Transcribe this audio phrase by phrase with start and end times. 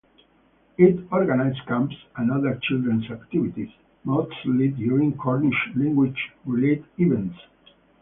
[0.79, 3.69] It organised camps and other children's activities,
[4.03, 7.37] mostly during Cornish Language related events.